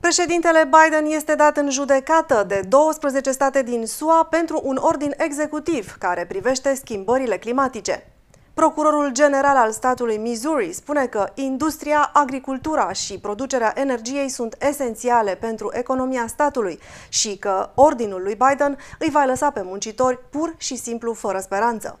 Președintele 0.00 0.70
Biden 0.70 1.04
este 1.04 1.34
dat 1.34 1.56
în 1.56 1.70
judecată 1.70 2.44
de 2.48 2.62
12 2.68 3.30
state 3.30 3.62
din 3.62 3.86
SUA 3.86 4.24
pentru 4.24 4.60
un 4.64 4.78
ordin 4.80 5.14
executiv 5.16 5.96
care 5.98 6.26
privește 6.26 6.74
schimbările 6.74 7.38
climatice. 7.38 8.06
Procurorul 8.54 9.12
general 9.12 9.56
al 9.56 9.72
statului 9.72 10.16
Missouri 10.16 10.72
spune 10.72 11.06
că 11.06 11.28
industria, 11.34 12.10
agricultura 12.12 12.92
și 12.92 13.18
producerea 13.18 13.72
energiei 13.76 14.28
sunt 14.28 14.56
esențiale 14.60 15.34
pentru 15.34 15.70
economia 15.72 16.26
statului 16.26 16.78
și 17.08 17.36
că 17.36 17.70
ordinul 17.74 18.22
lui 18.22 18.38
Biden 18.48 18.78
îi 18.98 19.10
va 19.10 19.24
lăsa 19.24 19.50
pe 19.50 19.62
muncitori 19.62 20.18
pur 20.30 20.54
și 20.56 20.76
simplu 20.76 21.12
fără 21.12 21.38
speranță. 21.38 21.98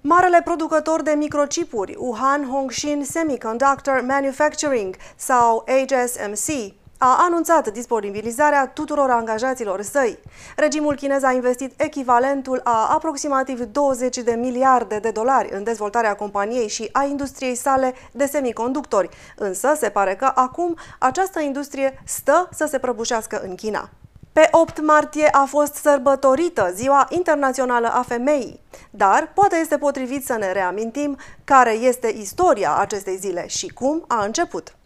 Marele 0.00 0.40
producător 0.44 1.02
de 1.02 1.10
microchipuri, 1.10 1.96
Wuhan 1.98 2.48
Hongshin 2.50 3.04
Semiconductor 3.04 4.04
Manufacturing 4.06 4.96
sau 5.16 5.64
HSMC, 5.66 6.74
a 6.98 7.16
anunțat 7.20 7.72
disponibilizarea 7.72 8.66
tuturor 8.66 9.10
angajaților 9.10 9.82
săi. 9.82 10.18
Regimul 10.56 10.94
chinez 10.94 11.22
a 11.22 11.32
investit 11.32 11.80
echivalentul 11.80 12.60
a 12.64 12.88
aproximativ 12.92 13.60
20 13.60 14.16
de 14.16 14.32
miliarde 14.32 14.98
de 14.98 15.10
dolari 15.10 15.52
în 15.52 15.62
dezvoltarea 15.62 16.14
companiei 16.14 16.68
și 16.68 16.88
a 16.92 17.04
industriei 17.04 17.54
sale 17.54 17.94
de 18.12 18.26
semiconductori, 18.26 19.08
însă 19.36 19.74
se 19.76 19.88
pare 19.88 20.14
că 20.14 20.32
acum 20.34 20.76
această 20.98 21.40
industrie 21.40 22.02
stă 22.04 22.48
să 22.52 22.66
se 22.66 22.78
prăbușească 22.78 23.40
în 23.44 23.54
China. 23.54 23.90
Pe 24.32 24.48
8 24.50 24.80
martie 24.80 25.28
a 25.32 25.44
fost 25.44 25.74
sărbătorită 25.74 26.72
Ziua 26.74 27.06
Internațională 27.10 27.88
a 27.92 28.02
Femeii, 28.02 28.60
dar 28.90 29.30
poate 29.34 29.56
este 29.56 29.78
potrivit 29.78 30.24
să 30.24 30.36
ne 30.38 30.52
reamintim 30.52 31.16
care 31.44 31.72
este 31.72 32.06
istoria 32.06 32.76
acestei 32.76 33.16
zile 33.16 33.46
și 33.46 33.68
cum 33.68 34.04
a 34.06 34.24
început. 34.24 34.77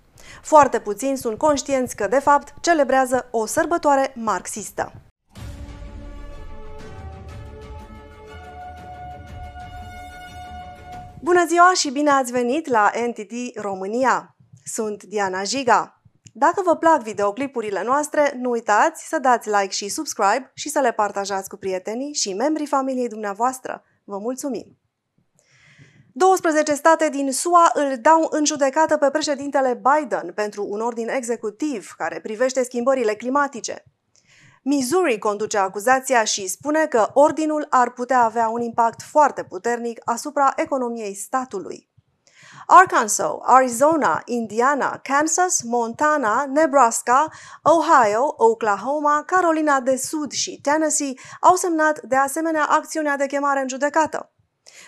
Foarte 0.42 0.80
puțini 0.80 1.16
sunt 1.16 1.38
conștienți 1.38 1.96
că, 1.96 2.06
de 2.06 2.18
fapt, 2.18 2.54
celebrează 2.60 3.28
o 3.30 3.46
sărbătoare 3.46 4.12
marxistă. 4.16 4.92
Bună 11.22 11.46
ziua 11.46 11.72
și 11.74 11.90
bine 11.90 12.10
ați 12.10 12.32
venit 12.32 12.68
la 12.68 12.90
NTD 13.06 13.32
România! 13.54 14.36
Sunt 14.64 15.02
Diana 15.02 15.42
Jiga. 15.42 16.02
Dacă 16.32 16.62
vă 16.64 16.76
plac 16.76 17.02
videoclipurile 17.02 17.82
noastre, 17.84 18.32
nu 18.40 18.50
uitați 18.50 19.08
să 19.08 19.18
dați 19.18 19.48
like 19.48 19.68
și 19.68 19.88
subscribe 19.88 20.50
și 20.54 20.68
să 20.68 20.80
le 20.80 20.92
partajați 20.92 21.48
cu 21.48 21.56
prietenii 21.56 22.14
și 22.14 22.34
membrii 22.34 22.66
familiei 22.66 23.08
dumneavoastră. 23.08 23.82
Vă 24.04 24.18
mulțumim! 24.18 24.81
12 26.14 26.74
state 26.74 27.08
din 27.08 27.32
SUA 27.32 27.70
îl 27.74 27.96
dau 28.00 28.26
în 28.30 28.44
judecată 28.44 28.96
pe 28.96 29.10
președintele 29.10 29.80
Biden 29.82 30.32
pentru 30.34 30.66
un 30.68 30.80
ordin 30.80 31.08
executiv 31.08 31.94
care 31.96 32.20
privește 32.20 32.64
schimbările 32.64 33.14
climatice. 33.14 33.84
Missouri 34.62 35.18
conduce 35.18 35.58
acuzația 35.58 36.24
și 36.24 36.46
spune 36.46 36.86
că 36.86 37.10
ordinul 37.12 37.66
ar 37.70 37.92
putea 37.92 38.22
avea 38.22 38.48
un 38.48 38.60
impact 38.60 39.02
foarte 39.02 39.44
puternic 39.44 40.00
asupra 40.04 40.52
economiei 40.56 41.14
statului. 41.14 41.90
Arkansas, 42.66 43.32
Arizona, 43.42 44.22
Indiana, 44.24 45.00
Kansas, 45.02 45.62
Montana, 45.62 46.44
Nebraska, 46.44 47.28
Ohio, 47.62 48.34
Oklahoma, 48.36 49.22
Carolina 49.26 49.80
de 49.80 49.96
Sud 49.96 50.30
și 50.30 50.60
Tennessee 50.60 51.14
au 51.40 51.54
semnat 51.54 52.00
de 52.00 52.16
asemenea 52.16 52.64
acțiunea 52.64 53.16
de 53.16 53.26
chemare 53.26 53.60
în 53.60 53.68
judecată. 53.68 54.32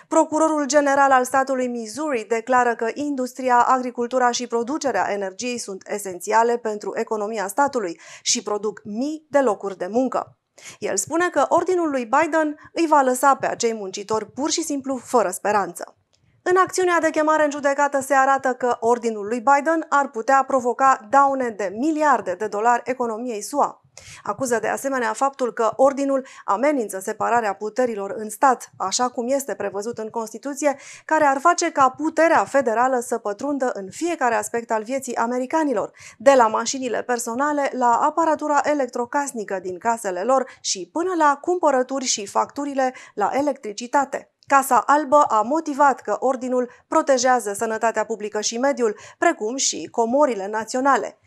Procurorul 0.07 0.65
general 0.65 1.11
al 1.11 1.23
statului 1.25 1.67
Missouri 1.67 2.25
declară 2.27 2.75
că 2.75 2.89
industria, 2.93 3.59
agricultura 3.59 4.31
și 4.31 4.47
producerea 4.47 5.11
energiei 5.11 5.57
sunt 5.57 5.83
esențiale 5.87 6.57
pentru 6.57 6.91
economia 6.95 7.47
statului 7.47 7.99
și 8.21 8.43
produc 8.43 8.81
mii 8.83 9.25
de 9.29 9.39
locuri 9.39 9.77
de 9.77 9.87
muncă. 9.87 10.37
El 10.79 10.97
spune 10.97 11.29
că 11.29 11.45
ordinul 11.49 11.89
lui 11.89 12.05
Biden 12.05 12.55
îi 12.73 12.87
va 12.87 13.01
lăsa 13.01 13.35
pe 13.35 13.47
acei 13.47 13.73
muncitori 13.73 14.31
pur 14.31 14.49
și 14.49 14.63
simplu 14.63 14.97
fără 14.97 15.29
speranță. 15.29 15.97
În 16.41 16.55
acțiunea 16.57 16.99
de 16.99 17.09
chemare 17.09 17.43
în 17.43 17.51
judecată 17.51 17.99
se 17.99 18.13
arată 18.13 18.53
că 18.53 18.77
ordinul 18.79 19.27
lui 19.27 19.39
Biden 19.39 19.85
ar 19.89 20.09
putea 20.09 20.43
provoca 20.47 21.07
daune 21.09 21.49
de 21.49 21.73
miliarde 21.77 22.35
de 22.35 22.47
dolari 22.47 22.81
economiei 22.85 23.41
SUA. 23.41 23.84
Acuză 24.23 24.59
de 24.59 24.67
asemenea 24.67 25.13
faptul 25.13 25.53
că 25.53 25.71
ordinul 25.75 26.27
amenință 26.45 26.99
separarea 26.99 27.53
puterilor 27.53 28.13
în 28.17 28.29
stat, 28.29 28.71
așa 28.77 29.09
cum 29.09 29.27
este 29.27 29.53
prevăzut 29.55 29.97
în 29.97 30.09
Constituție, 30.09 30.77
care 31.05 31.23
ar 31.23 31.39
face 31.39 31.71
ca 31.71 31.89
puterea 31.89 32.43
federală 32.43 32.99
să 32.99 33.17
pătrundă 33.17 33.71
în 33.73 33.89
fiecare 33.89 34.35
aspect 34.35 34.71
al 34.71 34.83
vieții 34.83 35.15
americanilor, 35.15 35.91
de 36.17 36.33
la 36.35 36.47
mașinile 36.47 37.01
personale 37.01 37.69
la 37.73 37.99
aparatura 38.01 38.59
electrocasnică 38.63 39.59
din 39.61 39.77
casele 39.77 40.23
lor 40.23 40.49
și 40.61 40.89
până 40.91 41.13
la 41.17 41.37
cumpărături 41.41 42.05
și 42.05 42.25
facturile 42.25 42.93
la 43.13 43.29
electricitate. 43.33 44.29
Casa 44.47 44.83
Albă 44.85 45.21
a 45.27 45.41
motivat 45.41 46.01
că 46.01 46.17
ordinul 46.19 46.69
protejează 46.87 47.53
sănătatea 47.53 48.05
publică 48.05 48.41
și 48.41 48.57
mediul, 48.57 48.95
precum 49.17 49.55
și 49.55 49.87
comorile 49.91 50.47
naționale. 50.47 51.19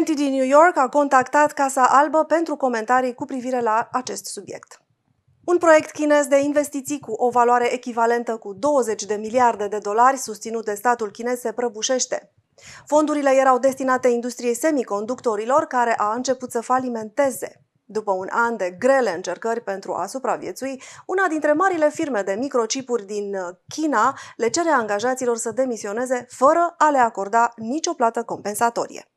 NTD 0.00 0.18
New 0.18 0.44
York 0.44 0.76
a 0.76 0.88
contactat 0.88 1.52
Casa 1.52 1.86
Albă 1.86 2.24
pentru 2.24 2.56
comentarii 2.56 3.14
cu 3.14 3.24
privire 3.24 3.60
la 3.60 3.88
acest 3.92 4.26
subiect. 4.26 4.82
Un 5.44 5.58
proiect 5.58 5.90
chinez 5.90 6.26
de 6.26 6.40
investiții 6.40 7.00
cu 7.00 7.12
o 7.12 7.30
valoare 7.30 7.72
echivalentă 7.72 8.36
cu 8.36 8.52
20 8.52 9.04
de 9.04 9.14
miliarde 9.14 9.68
de 9.68 9.78
dolari 9.78 10.16
susținut 10.16 10.64
de 10.64 10.74
statul 10.74 11.10
chinez 11.10 11.38
se 11.40 11.52
prăbușește. 11.52 12.32
Fondurile 12.86 13.30
erau 13.30 13.58
destinate 13.58 14.08
industriei 14.08 14.54
semiconductorilor, 14.54 15.64
care 15.64 15.94
a 15.96 16.12
început 16.14 16.50
să 16.50 16.60
falimenteze. 16.60 17.64
După 17.84 18.12
un 18.12 18.28
an 18.30 18.56
de 18.56 18.76
grele 18.78 19.14
încercări 19.14 19.60
pentru 19.60 19.92
a 19.94 20.06
supraviețui, 20.06 20.82
una 21.06 21.26
dintre 21.28 21.52
marile 21.52 21.90
firme 21.90 22.22
de 22.22 22.32
microchipuri 22.32 23.06
din 23.06 23.36
China 23.68 24.18
le 24.36 24.48
cere 24.48 24.70
angajaților 24.70 25.36
să 25.36 25.50
demisioneze 25.50 26.26
fără 26.28 26.74
a 26.78 26.90
le 26.90 26.98
acorda 26.98 27.52
nicio 27.56 27.92
plată 27.92 28.22
compensatorie. 28.22 29.11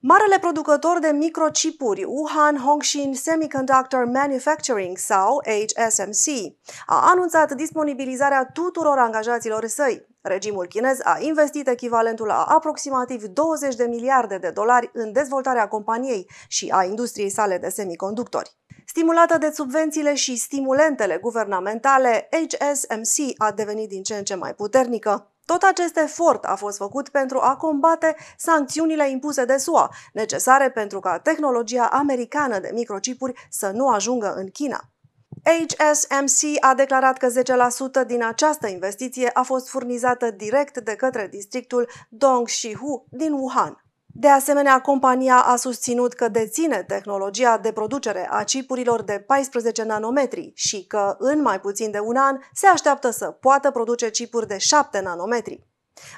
Marele 0.00 0.38
producător 0.38 0.98
de 0.98 1.08
microchipuri, 1.08 2.04
Wuhan 2.04 2.56
Hongshin 2.56 3.14
Semiconductor 3.14 4.04
Manufacturing 4.04 4.96
sau 4.98 5.42
HSMC, 5.44 6.54
a 6.86 7.10
anunțat 7.10 7.52
disponibilizarea 7.52 8.44
tuturor 8.52 8.98
angajaților 8.98 9.66
săi. 9.66 10.06
Regimul 10.20 10.66
chinez 10.66 10.98
a 11.02 11.18
investit 11.20 11.68
echivalentul 11.68 12.30
a 12.30 12.44
aproximativ 12.44 13.24
20 13.24 13.74
de 13.74 13.84
miliarde 13.84 14.38
de 14.38 14.50
dolari 14.50 14.90
în 14.92 15.12
dezvoltarea 15.12 15.68
companiei 15.68 16.30
și 16.48 16.68
a 16.72 16.84
industriei 16.84 17.30
sale 17.30 17.58
de 17.58 17.68
semiconductori. 17.68 18.56
Stimulată 18.86 19.38
de 19.38 19.50
subvențiile 19.54 20.14
și 20.14 20.36
stimulentele 20.36 21.18
guvernamentale, 21.22 22.28
HSMC 22.30 23.34
a 23.36 23.52
devenit 23.52 23.88
din 23.88 24.02
ce 24.02 24.14
în 24.14 24.24
ce 24.24 24.34
mai 24.34 24.54
puternică. 24.54 25.35
Tot 25.46 25.62
acest 25.62 25.96
efort 25.96 26.44
a 26.44 26.54
fost 26.54 26.76
făcut 26.76 27.08
pentru 27.08 27.38
a 27.40 27.56
combate 27.56 28.16
sancțiunile 28.36 29.10
impuse 29.10 29.44
de 29.44 29.56
SUA, 29.56 29.90
necesare 30.12 30.70
pentru 30.70 31.00
ca 31.00 31.18
tehnologia 31.18 31.86
americană 31.86 32.58
de 32.58 32.70
microchipuri 32.72 33.46
să 33.50 33.70
nu 33.70 33.88
ajungă 33.88 34.34
în 34.34 34.48
China. 34.50 34.90
HSMC 35.44 36.56
a 36.60 36.74
declarat 36.74 37.18
că 37.18 37.28
10% 38.02 38.06
din 38.06 38.24
această 38.24 38.66
investiție 38.66 39.30
a 39.32 39.42
fost 39.42 39.68
furnizată 39.68 40.30
direct 40.30 40.78
de 40.78 40.94
către 40.94 41.28
districtul 41.30 41.88
Dongxihu 42.08 43.06
din 43.10 43.32
Wuhan. 43.32 43.85
De 44.18 44.28
asemenea, 44.28 44.80
compania 44.80 45.36
a 45.36 45.56
susținut 45.56 46.12
că 46.12 46.28
deține 46.28 46.82
tehnologia 46.82 47.58
de 47.58 47.72
producere 47.72 48.28
a 48.30 48.44
chipurilor 48.44 49.02
de 49.02 49.24
14 49.26 49.82
nanometri 49.82 50.52
și 50.54 50.86
că, 50.86 51.16
în 51.18 51.42
mai 51.42 51.60
puțin 51.60 51.90
de 51.90 51.98
un 51.98 52.16
an, 52.16 52.38
se 52.52 52.66
așteaptă 52.66 53.10
să 53.10 53.26
poată 53.26 53.70
produce 53.70 54.10
chipuri 54.10 54.46
de 54.46 54.58
7 54.58 55.00
nanometri. 55.00 55.66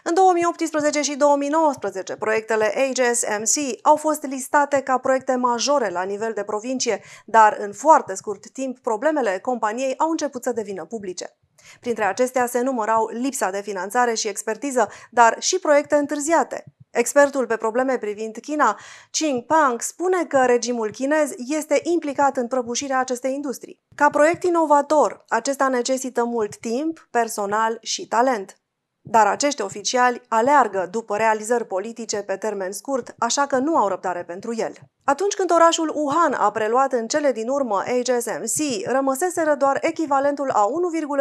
În 0.03 0.15
2018 0.15 1.03
și 1.03 1.17
2019, 1.17 2.17
proiectele 2.17 2.93
HSMC 2.95 3.79
au 3.83 3.97
fost 3.97 4.27
listate 4.27 4.81
ca 4.81 4.99
proiecte 4.99 5.35
majore 5.35 5.91
la 5.91 6.03
nivel 6.03 6.33
de 6.33 6.43
provincie, 6.43 7.03
dar 7.27 7.57
în 7.61 7.73
foarte 7.73 8.15
scurt 8.15 8.51
timp 8.51 8.79
problemele 8.79 9.39
companiei 9.39 9.95
au 9.97 10.11
început 10.11 10.43
să 10.43 10.53
devină 10.53 10.85
publice. 10.85 11.37
Printre 11.81 12.05
acestea 12.05 12.47
se 12.47 12.61
numărau 12.61 13.09
lipsa 13.13 13.51
de 13.51 13.61
finanțare 13.61 14.15
și 14.15 14.29
expertiză, 14.29 14.89
dar 15.11 15.37
și 15.39 15.59
proiecte 15.59 15.95
întârziate. 15.95 16.65
Expertul 16.91 17.47
pe 17.47 17.57
probleme 17.57 17.99
privind 17.99 18.37
China, 18.37 18.79
Ching 19.11 19.45
Pang, 19.45 19.81
spune 19.81 20.25
că 20.25 20.45
regimul 20.45 20.91
chinez 20.91 21.31
este 21.37 21.81
implicat 21.83 22.37
în 22.37 22.47
prăbușirea 22.47 22.99
acestei 22.99 23.35
industrii. 23.35 23.81
Ca 23.95 24.11
proiect 24.11 24.43
inovator, 24.43 25.25
acesta 25.29 25.69
necesită 25.69 26.25
mult 26.25 26.57
timp, 26.57 27.09
personal 27.11 27.79
și 27.83 28.07
talent. 28.07 28.57
Dar 29.11 29.27
acești 29.27 29.63
oficiali 29.63 30.23
aleargă 30.29 30.89
după 30.91 31.17
realizări 31.17 31.67
politice 31.67 32.23
pe 32.23 32.37
termen 32.37 32.73
scurt, 32.73 33.15
așa 33.19 33.47
că 33.47 33.59
nu 33.59 33.77
au 33.77 33.89
răbdare 33.89 34.25
pentru 34.25 34.55
el. 34.55 34.73
Atunci 35.09 35.35
când 35.35 35.51
orașul 35.51 35.93
Wuhan 35.95 36.33
a 36.33 36.51
preluat 36.51 36.93
în 36.93 37.07
cele 37.07 37.33
din 37.33 37.49
urmă 37.49 37.83
HSMC, 37.83 38.87
rămăseseră 38.87 39.55
doar 39.55 39.79
echivalentul 39.81 40.51
a 40.51 40.67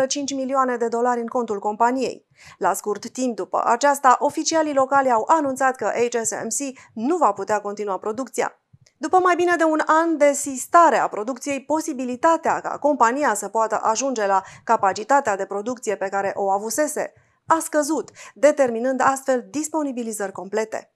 1,5 0.07 0.35
milioane 0.35 0.77
de 0.77 0.87
dolari 0.87 1.19
în 1.19 1.27
contul 1.27 1.59
companiei. 1.59 2.25
La 2.57 2.73
scurt 2.73 3.09
timp 3.09 3.35
după 3.35 3.61
aceasta, 3.65 4.17
oficialii 4.19 4.73
locali 4.73 5.11
au 5.11 5.23
anunțat 5.27 5.75
că 5.75 5.85
HSMC 5.85 6.77
nu 6.93 7.17
va 7.17 7.31
putea 7.31 7.61
continua 7.61 7.97
producția. 7.97 8.61
După 8.97 9.19
mai 9.19 9.35
bine 9.35 9.55
de 9.55 9.63
un 9.63 9.81
an 9.85 10.17
de 10.17 10.31
sistare 10.33 10.97
a 10.97 11.07
producției, 11.07 11.63
posibilitatea 11.63 12.59
ca 12.59 12.77
compania 12.77 13.33
să 13.33 13.47
poată 13.47 13.79
ajunge 13.83 14.25
la 14.25 14.41
capacitatea 14.63 15.35
de 15.35 15.45
producție 15.45 15.95
pe 15.95 16.09
care 16.09 16.31
o 16.35 16.49
avusese 16.49 17.13
a 17.45 17.59
scăzut, 17.61 18.09
determinând 18.33 19.01
astfel 19.03 19.45
disponibilizări 19.49 20.31
complete. 20.31 20.91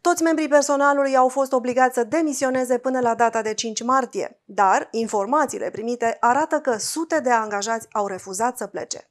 Toți 0.00 0.22
membrii 0.22 0.48
personalului 0.48 1.16
au 1.16 1.28
fost 1.28 1.52
obligați 1.52 1.94
să 1.94 2.04
demisioneze 2.04 2.78
până 2.78 3.00
la 3.00 3.14
data 3.14 3.42
de 3.42 3.54
5 3.54 3.82
martie, 3.82 4.40
dar 4.44 4.88
informațiile 4.90 5.70
primite 5.70 6.16
arată 6.20 6.56
că 6.56 6.76
sute 6.78 7.20
de 7.20 7.30
angajați 7.30 7.86
au 7.92 8.06
refuzat 8.06 8.56
să 8.56 8.66
plece. 8.66 9.08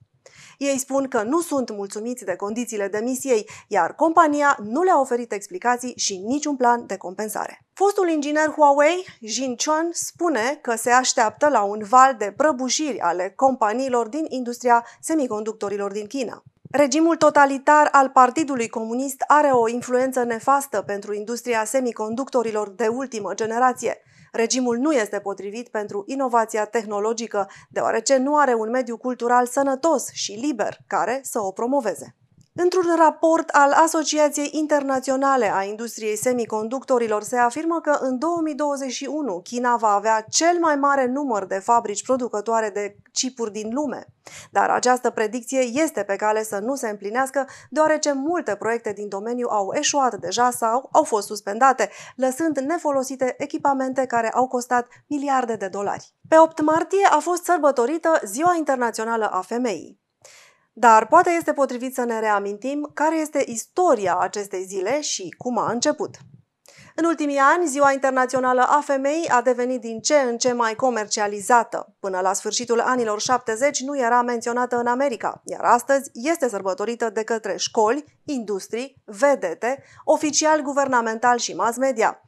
Ei 0.58 0.78
spun 0.78 1.08
că 1.08 1.22
nu 1.22 1.42
sunt 1.42 1.72
mulțumiți 1.72 2.26
de 2.26 2.36
condițiile 2.36 2.88
demisiei, 2.88 3.50
iar 3.68 3.96
compania 3.96 4.58
nu 4.64 4.84
le-a 4.84 5.00
oferit 5.00 5.32
explicații 5.32 5.94
și 5.98 6.18
niciun 6.18 6.56
plan 6.56 6.86
de 6.86 6.98
compensare. 6.98 7.66
Fostul 7.74 8.10
inginer 8.10 8.50
Huawei, 8.50 9.06
Jin 9.22 9.56
Chuan, 9.56 9.90
spune 9.92 10.60
că 10.62 10.76
se 10.76 10.90
așteaptă 10.90 11.50
la 11.50 11.62
un 11.62 11.84
val 11.90 12.16
de 12.18 12.34
prăbușiri 12.38 13.00
ale 13.00 13.34
companiilor 13.36 14.08
din 14.08 14.26
industria 14.30 14.86
semiconductorilor 15.00 15.92
din 15.92 16.08
China. 16.08 16.44
Regimul 16.72 17.16
totalitar 17.16 17.90
al 17.92 18.10
Partidului 18.10 18.68
Comunist 18.68 19.24
are 19.28 19.48
o 19.48 19.68
influență 19.68 20.24
nefastă 20.24 20.82
pentru 20.82 21.14
industria 21.14 21.66
semiconductorilor 21.66 22.70
de 22.70 22.88
ultimă 22.88 23.34
generație. 23.34 23.98
Regimul 24.32 24.78
nu 24.78 24.92
este 24.92 25.20
potrivit 25.20 25.70
pentru 25.70 26.04
inovația 26.08 26.66
tehnologică, 26.66 27.50
deoarece 27.70 28.18
nu 28.18 28.38
are 28.38 28.54
un 28.54 28.70
mediu 28.70 28.98
cultural 28.98 29.46
sănătos 29.46 30.10
și 30.12 30.32
liber 30.32 30.78
care 30.88 31.20
să 31.24 31.40
o 31.40 31.52
promoveze. 31.52 32.16
Într-un 32.54 32.96
raport 32.98 33.50
al 33.50 33.72
Asociației 33.72 34.50
Internaționale 34.52 35.54
a 35.54 35.64
Industriei 35.64 36.16
Semiconductorilor 36.16 37.24
se 37.24 37.38
afirmă 37.38 37.80
că 37.82 37.98
în 38.02 38.18
2021 38.18 39.40
China 39.44 39.76
va 39.76 39.88
avea 39.88 40.26
cel 40.30 40.58
mai 40.60 40.76
mare 40.76 41.06
număr 41.06 41.46
de 41.46 41.60
fabrici 41.60 42.04
producătoare 42.04 42.70
de 42.70 42.96
chipuri 43.12 43.52
din 43.52 43.74
lume. 43.74 44.06
Dar 44.52 44.70
această 44.70 45.10
predicție 45.10 45.60
este 45.60 46.04
pe 46.04 46.16
cale 46.16 46.44
să 46.44 46.60
nu 46.60 46.76
se 46.76 46.90
împlinească, 46.90 47.48
deoarece 47.70 48.12
multe 48.14 48.56
proiecte 48.56 48.92
din 48.94 49.10
domeniu 49.10 49.48
au 49.48 49.74
eșuat 49.74 50.16
deja 50.16 50.50
sau 50.50 50.90
au 50.92 51.04
fost 51.04 51.28
suspendate, 51.28 51.90
lăsând 52.16 52.58
nefolosite 52.58 53.36
echipamente 53.38 54.06
care 54.06 54.32
au 54.32 54.48
costat 54.48 54.88
miliarde 55.08 55.56
de 55.56 55.68
dolari. 55.68 56.14
Pe 56.28 56.38
8 56.38 56.62
martie 56.62 57.08
a 57.12 57.20
fost 57.20 57.44
sărbătorită 57.44 58.20
Ziua 58.24 58.56
Internațională 58.58 59.30
a 59.32 59.42
Femeii. 59.42 60.00
Dar 60.74 61.08
poate 61.08 61.30
este 61.30 61.54
potrivit 61.54 61.94
să 61.94 62.04
ne 62.04 62.20
reamintim 62.20 62.92
care 62.94 63.20
este 63.20 63.44
istoria 63.48 64.18
acestei 64.18 64.64
zile 64.64 65.02
și 65.02 65.36
cum 65.38 65.58
a 65.58 65.72
început. 65.72 66.18
În 66.96 67.06
ultimii 67.06 67.38
ani, 67.38 67.68
Ziua 67.68 67.92
Internațională 67.92 68.62
a 68.62 68.82
Femeii 68.84 69.30
a 69.30 69.42
devenit 69.42 69.82
din 69.82 70.00
ce 70.00 70.16
în 70.16 70.38
ce 70.38 70.54
mai 70.54 70.76
comercializată. 70.76 71.94
Până 72.00 72.20
la 72.20 72.34
sfârșitul 72.34 72.80
anilor 72.80 73.22
70 73.22 73.82
nu 73.82 73.98
era 73.98 74.22
menționată 74.22 74.76
în 74.76 74.88
America, 74.88 75.42
iar 75.46 75.62
astăzi 75.64 76.10
este 76.14 76.50
sărbătorită 76.50 77.10
de 77.10 77.24
către 77.24 77.56
școli, 77.58 78.20
industrii, 78.26 79.02
vedete, 79.06 79.84
oficiali 80.04 80.62
guvernamentali 80.62 81.40
și 81.40 81.54
mass 81.54 81.78
media. 81.78 82.22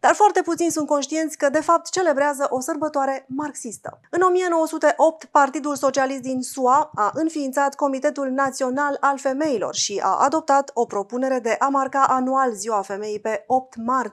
Dar 0.00 0.14
foarte 0.14 0.42
puțini 0.42 0.70
sunt 0.70 0.86
conștienți 0.86 1.36
că 1.36 1.48
de 1.48 1.60
fapt 1.60 1.90
celebrează 1.90 2.46
o 2.50 2.60
sărbătoare 2.60 3.24
marxistă. 3.28 4.00
În 4.10 4.20
1908, 4.20 5.24
Partidul 5.24 5.76
Socialist 5.76 6.20
din 6.20 6.42
SUA 6.42 6.90
a 6.94 7.10
înființat 7.14 7.74
Comitetul 7.74 8.28
Național 8.28 8.96
al 9.00 9.18
Femeilor 9.18 9.74
și 9.74 10.00
a 10.02 10.16
adoptat 10.20 10.70
o 10.74 10.84
propunere 10.84 11.38
de 11.38 11.56
a 11.58 11.68
marca 11.68 12.04
anual 12.08 12.52
Ziua 12.52 12.82
Femeii 12.82 13.20
pe 13.20 13.44
8 13.46 13.76
martie. 13.76 14.07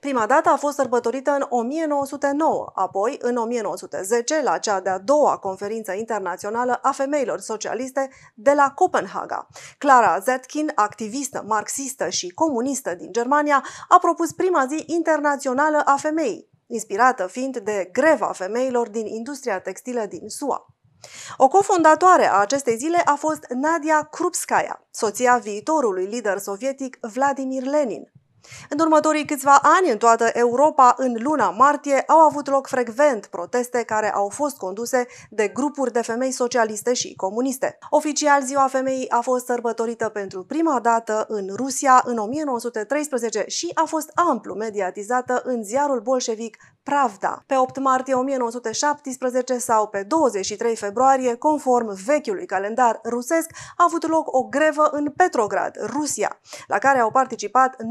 Prima 0.00 0.26
dată 0.26 0.48
a 0.48 0.56
fost 0.56 0.76
sărbătorită 0.76 1.30
în 1.30 1.46
1909, 1.48 2.70
apoi 2.74 3.18
în 3.20 3.36
1910 3.36 4.42
la 4.42 4.58
cea 4.58 4.80
de-a 4.80 4.98
doua 4.98 5.36
conferință 5.36 5.92
internațională 5.92 6.78
a 6.82 6.92
femeilor 6.92 7.40
socialiste 7.40 8.10
de 8.34 8.52
la 8.52 8.70
Copenhaga. 8.74 9.46
Clara 9.78 10.18
Zetkin, 10.18 10.72
activistă 10.74 11.44
marxistă 11.46 12.08
și 12.08 12.28
comunistă 12.28 12.94
din 12.94 13.12
Germania, 13.12 13.64
a 13.88 13.98
propus 13.98 14.32
prima 14.32 14.66
zi 14.66 14.84
internațională 14.86 15.82
a 15.84 15.96
femeii, 15.96 16.50
inspirată 16.66 17.26
fiind 17.26 17.58
de 17.58 17.88
greva 17.92 18.32
femeilor 18.32 18.88
din 18.88 19.06
industria 19.06 19.60
textilă 19.60 20.06
din 20.08 20.28
SUA. 20.28 20.66
O 21.36 21.48
cofondatoare 21.48 22.26
a 22.26 22.40
acestei 22.40 22.76
zile 22.76 23.02
a 23.04 23.14
fost 23.14 23.46
Nadia 23.48 24.02
Krupskaya, 24.02 24.86
soția 24.90 25.36
viitorului 25.36 26.04
lider 26.04 26.38
sovietic 26.38 26.98
Vladimir 27.00 27.62
Lenin. 27.62 28.10
În 28.68 28.78
următorii 28.78 29.24
câțiva 29.24 29.58
ani, 29.62 29.90
în 29.90 29.98
toată 29.98 30.30
Europa, 30.32 30.94
în 30.96 31.16
luna 31.18 31.50
martie, 31.50 32.04
au 32.06 32.18
avut 32.18 32.48
loc 32.48 32.66
frecvent 32.66 33.26
proteste 33.26 33.82
care 33.82 34.12
au 34.12 34.28
fost 34.28 34.56
conduse 34.56 35.06
de 35.30 35.48
grupuri 35.48 35.92
de 35.92 36.02
femei 36.02 36.30
socialiste 36.30 36.92
și 36.92 37.14
comuniste. 37.14 37.78
Oficial, 37.90 38.42
Ziua 38.42 38.66
Femeii 38.66 39.10
a 39.10 39.20
fost 39.20 39.44
sărbătorită 39.44 40.08
pentru 40.08 40.44
prima 40.44 40.80
dată 40.80 41.24
în 41.28 41.48
Rusia 41.56 42.02
în 42.04 42.18
1913 42.18 43.44
și 43.46 43.70
a 43.74 43.84
fost 43.84 44.10
amplu 44.14 44.54
mediatizată 44.54 45.42
în 45.44 45.64
ziarul 45.64 46.00
bolșevic 46.00 46.56
Pravda. 46.82 47.42
Pe 47.46 47.56
8 47.56 47.78
martie 47.78 48.14
1917 48.14 49.58
sau 49.58 49.88
pe 49.88 50.02
23 50.02 50.76
februarie, 50.76 51.34
conform 51.34 51.98
vechiului 52.04 52.46
calendar 52.46 53.00
rusesc, 53.04 53.50
a 53.76 53.84
avut 53.84 54.08
loc 54.08 54.36
o 54.36 54.42
grevă 54.42 54.88
în 54.92 55.12
Petrograd, 55.16 55.76
Rusia, 55.86 56.40
la 56.66 56.78
care 56.78 56.98
au 56.98 57.10
participat 57.10 57.82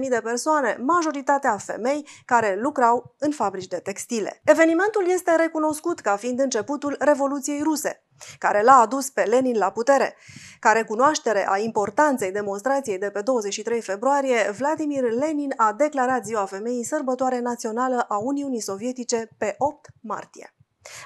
90.000 0.00 0.08
de 0.08 0.20
persoane, 0.22 0.76
majoritatea 0.80 1.56
femei 1.56 2.08
care 2.24 2.58
lucrau 2.60 3.14
în 3.18 3.30
fabrici 3.30 3.66
de 3.66 3.76
textile. 3.76 4.40
Evenimentul 4.44 5.08
este 5.08 5.36
recunoscut 5.36 6.00
ca 6.00 6.16
fiind 6.16 6.40
începutul 6.40 6.96
Revoluției 6.98 7.62
Ruse, 7.62 8.04
care 8.38 8.62
l-a 8.62 8.80
adus 8.80 9.10
pe 9.10 9.22
Lenin 9.22 9.58
la 9.58 9.70
putere. 9.70 10.16
Ca 10.60 10.72
recunoaștere 10.72 11.48
a 11.48 11.58
importanței 11.58 12.32
demonstrației 12.32 12.98
de 12.98 13.10
pe 13.10 13.20
23 13.20 13.80
februarie, 13.80 14.50
Vladimir 14.58 15.02
Lenin 15.02 15.52
a 15.56 15.72
declarat 15.72 16.24
Ziua 16.24 16.44
Femeii 16.44 16.84
sărbătoare 16.84 17.40
națională 17.40 18.04
a 18.08 18.16
Uniunii 18.16 18.60
Sovietice 18.60 19.28
pe 19.38 19.54
8 19.58 19.88
martie. 20.00 20.54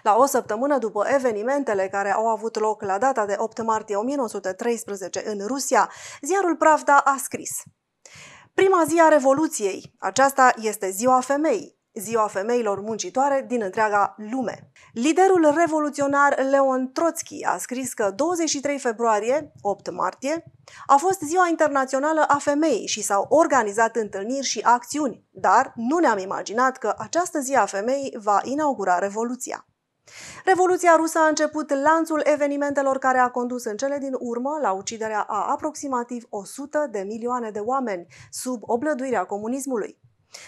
La 0.02 0.16
o 0.16 0.26
săptămână 0.26 0.78
după 0.78 1.06
evenimentele 1.14 1.88
care 1.88 2.12
au 2.12 2.26
avut 2.26 2.58
loc 2.58 2.82
la 2.82 2.98
data 2.98 3.26
de 3.26 3.34
8 3.38 3.62
martie 3.62 3.96
1913 3.96 5.22
în 5.26 5.46
Rusia, 5.46 5.90
ziarul 6.20 6.56
Pravda 6.56 6.96
a 6.96 7.16
scris 7.22 7.62
Prima 8.62 8.84
zi 8.88 9.00
a 9.00 9.08
Revoluției. 9.08 9.94
Aceasta 9.98 10.52
este 10.56 10.90
ziua 10.90 11.20
femeii 11.20 11.76
ziua 11.98 12.26
femeilor 12.26 12.80
muncitoare 12.80 13.44
din 13.48 13.62
întreaga 13.62 14.14
lume. 14.30 14.70
Liderul 14.92 15.52
revoluționar 15.56 16.38
Leon 16.50 16.92
Trotsky 16.92 17.44
a 17.44 17.58
scris 17.58 17.92
că 17.92 18.10
23 18.10 18.78
februarie, 18.78 19.52
8 19.60 19.90
martie, 19.90 20.44
a 20.86 20.96
fost 20.96 21.20
ziua 21.20 21.46
internațională 21.48 22.24
a 22.28 22.38
femeii 22.38 22.86
și 22.86 23.02
s-au 23.02 23.26
organizat 23.28 23.96
întâlniri 23.96 24.46
și 24.46 24.60
acțiuni, 24.60 25.24
dar 25.30 25.72
nu 25.74 25.98
ne-am 25.98 26.18
imaginat 26.18 26.76
că 26.76 26.94
această 26.98 27.38
zi 27.40 27.54
a 27.54 27.66
femeii 27.66 28.16
va 28.22 28.40
inaugura 28.44 28.98
revoluția. 28.98 29.66
Revoluția 30.44 30.96
rusă 30.96 31.18
a 31.18 31.28
început 31.28 31.70
lanțul 31.70 32.20
evenimentelor 32.24 32.98
care 32.98 33.18
a 33.18 33.28
condus 33.28 33.64
în 33.64 33.76
cele 33.76 33.98
din 33.98 34.16
urmă 34.18 34.58
la 34.62 34.72
uciderea 34.72 35.20
a 35.20 35.50
aproximativ 35.50 36.26
100 36.28 36.88
de 36.90 37.04
milioane 37.06 37.50
de 37.50 37.58
oameni 37.58 38.06
sub 38.30 38.62
oblăduirea 38.66 39.24
comunismului. 39.24 39.98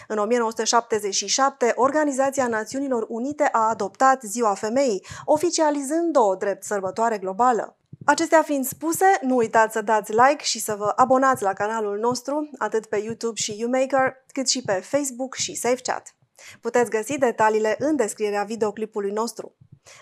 În 0.07 0.17
1977, 0.17 1.73
Organizația 1.75 2.47
Națiunilor 2.47 3.05
Unite 3.09 3.49
a 3.51 3.69
adoptat 3.69 4.21
Ziua 4.21 4.53
Femeii, 4.53 5.05
oficializând-o 5.25 6.35
drept 6.35 6.63
sărbătoare 6.63 7.17
globală. 7.17 7.77
Acestea 8.05 8.41
fiind 8.41 8.65
spuse, 8.65 9.05
nu 9.21 9.35
uitați 9.35 9.73
să 9.73 9.81
dați 9.81 10.11
like 10.11 10.43
și 10.43 10.59
să 10.59 10.75
vă 10.75 10.93
abonați 10.95 11.43
la 11.43 11.53
canalul 11.53 11.97
nostru, 11.97 12.49
atât 12.57 12.85
pe 12.85 12.97
YouTube 12.97 13.35
și 13.35 13.59
YouMaker, 13.59 14.13
cât 14.31 14.49
și 14.49 14.61
pe 14.61 14.73
Facebook 14.73 15.35
și 15.35 15.55
SafeChat. 15.55 16.13
Puteți 16.61 16.89
găsi 16.89 17.17
detaliile 17.17 17.75
în 17.79 17.95
descrierea 17.95 18.43
videoclipului 18.43 19.11
nostru. 19.11 19.55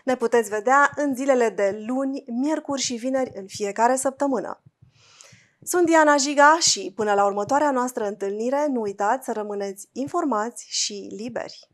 Ne 0.03 0.15
puteți 0.15 0.49
vedea 0.49 0.91
în 0.95 1.15
zilele 1.15 1.49
de 1.49 1.83
luni, 1.87 2.23
miercuri 2.27 2.81
și 2.81 2.95
vineri 2.95 3.31
în 3.33 3.45
fiecare 3.47 3.95
săptămână. 3.95 4.61
Sunt 5.61 5.85
Diana 5.85 6.17
Jiga 6.17 6.57
și 6.59 6.91
până 6.95 7.13
la 7.13 7.25
următoarea 7.25 7.71
noastră 7.71 8.07
întâlnire, 8.07 8.67
nu 8.67 8.81
uitați 8.81 9.25
să 9.25 9.31
rămâneți 9.31 9.89
informați 9.91 10.65
și 10.69 11.07
liberi. 11.17 11.69